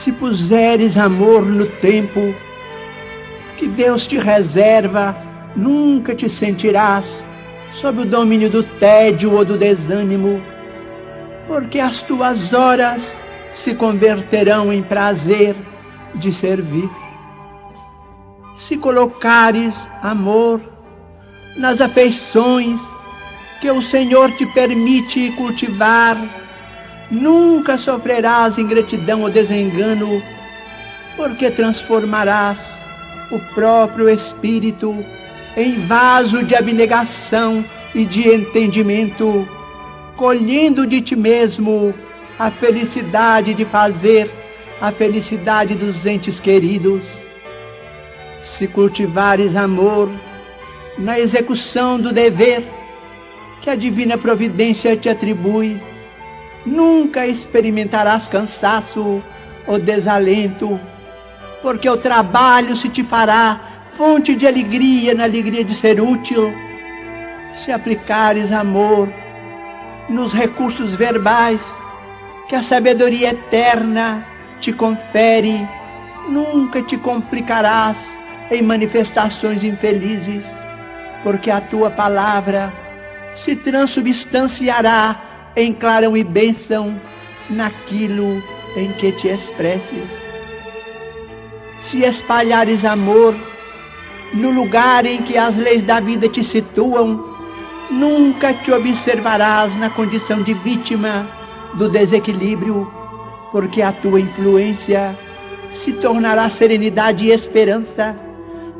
Se 0.00 0.10
puseres 0.12 0.96
amor 0.96 1.42
no 1.42 1.66
tempo 1.66 2.34
que 3.56 3.68
Deus 3.68 4.06
te 4.06 4.18
reserva, 4.18 5.16
nunca 5.54 6.14
te 6.14 6.28
sentirás 6.28 7.04
sob 7.74 8.02
o 8.02 8.04
domínio 8.04 8.50
do 8.50 8.62
tédio 8.62 9.34
ou 9.34 9.44
do 9.44 9.56
desânimo, 9.56 10.42
porque 11.46 11.78
as 11.78 12.02
tuas 12.02 12.52
horas 12.52 13.02
se 13.54 13.74
converterão 13.74 14.72
em 14.72 14.82
prazer 14.82 15.54
de 16.14 16.32
servir. 16.32 16.88
Se 18.56 18.76
colocares 18.76 19.74
amor 20.02 20.60
nas 21.56 21.80
afeições 21.80 22.80
que 23.60 23.70
o 23.70 23.82
Senhor 23.82 24.30
te 24.32 24.46
permite 24.46 25.30
cultivar, 25.32 26.16
nunca 27.12 27.76
sofrerás 27.76 28.56
ingratidão 28.56 29.22
ou 29.22 29.30
desengano, 29.30 30.22
porque 31.14 31.50
transformarás 31.50 32.58
o 33.30 33.38
próprio 33.54 34.08
Espírito 34.08 34.96
em 35.54 35.84
vaso 35.86 36.42
de 36.42 36.56
abnegação 36.56 37.62
e 37.94 38.06
de 38.06 38.28
entendimento, 38.28 39.46
colhendo 40.16 40.86
de 40.86 41.02
ti 41.02 41.14
mesmo 41.14 41.94
a 42.38 42.50
felicidade 42.50 43.52
de 43.52 43.66
fazer 43.66 44.30
a 44.80 44.90
felicidade 44.90 45.74
dos 45.74 46.06
entes 46.06 46.40
queridos. 46.40 47.02
Se 48.42 48.66
cultivares 48.66 49.54
amor 49.54 50.10
na 50.96 51.20
execução 51.20 52.00
do 52.00 52.10
dever 52.10 52.64
que 53.60 53.68
a 53.68 53.76
divina 53.76 54.16
providência 54.16 54.96
te 54.96 55.08
atribui, 55.08 55.80
nunca 56.64 57.26
experimentarás 57.26 58.26
cansaço 58.26 59.22
ou 59.66 59.78
desalento, 59.78 60.78
porque 61.60 61.88
o 61.88 61.96
trabalho 61.96 62.76
se 62.76 62.88
te 62.88 63.02
fará 63.02 63.60
fonte 63.90 64.34
de 64.34 64.46
alegria 64.46 65.14
na 65.14 65.24
alegria 65.24 65.64
de 65.64 65.74
ser 65.74 66.00
útil. 66.00 66.52
Se 67.54 67.70
aplicares 67.70 68.50
amor 68.50 69.12
nos 70.08 70.32
recursos 70.32 70.94
verbais 70.94 71.60
que 72.48 72.56
a 72.56 72.62
sabedoria 72.62 73.30
eterna 73.30 74.26
te 74.60 74.72
confere, 74.72 75.66
nunca 76.28 76.82
te 76.82 76.96
complicarás 76.96 77.96
em 78.50 78.62
manifestações 78.62 79.62
infelizes, 79.62 80.44
porque 81.22 81.50
a 81.50 81.60
tua 81.60 81.90
palavra 81.90 82.72
se 83.34 83.56
transubstanciará 83.56 85.31
em 85.56 85.72
clarão 85.72 86.16
e 86.16 86.24
bênção 86.24 87.00
naquilo 87.50 88.42
em 88.76 88.92
que 88.92 89.12
te 89.12 89.28
expresses. 89.28 90.08
Se 91.82 92.04
espalhares 92.04 92.84
amor 92.84 93.34
no 94.32 94.50
lugar 94.50 95.04
em 95.04 95.22
que 95.22 95.36
as 95.36 95.56
leis 95.56 95.82
da 95.82 96.00
vida 96.00 96.28
te 96.28 96.42
situam, 96.42 97.22
nunca 97.90 98.54
te 98.54 98.72
observarás 98.72 99.76
na 99.78 99.90
condição 99.90 100.42
de 100.42 100.54
vítima 100.54 101.28
do 101.74 101.88
desequilíbrio, 101.88 102.90
porque 103.50 103.82
a 103.82 103.92
tua 103.92 104.20
influência 104.20 105.14
se 105.74 105.92
tornará 105.92 106.48
serenidade 106.48 107.26
e 107.26 107.32
esperança, 107.32 108.16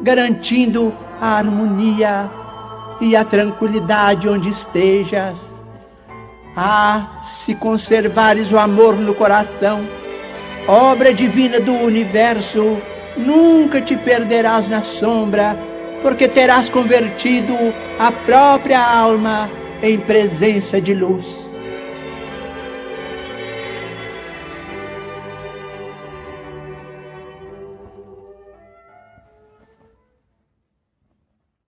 garantindo 0.02 0.92
a 1.20 1.36
harmonia 1.36 2.30
e 3.00 3.14
a 3.14 3.24
tranquilidade 3.24 4.28
onde 4.28 4.48
estejas. 4.48 5.51
Ah, 6.56 7.08
se 7.26 7.54
conservares 7.54 8.52
o 8.52 8.58
amor 8.58 8.94
no 8.96 9.14
coração, 9.14 9.86
obra 10.68 11.12
divina 11.14 11.58
do 11.58 11.72
universo, 11.72 12.76
nunca 13.16 13.80
te 13.80 13.96
perderás 13.96 14.68
na 14.68 14.82
sombra, 14.82 15.56
porque 16.02 16.28
terás 16.28 16.68
convertido 16.68 17.54
a 17.98 18.12
própria 18.12 18.80
alma 18.80 19.48
em 19.82 19.98
presença 19.98 20.80
de 20.80 20.92
luz. 20.92 21.51